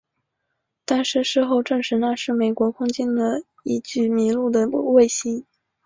[0.83, 5.45] 但是事后证实那是美国空军的一具迷路的卫星。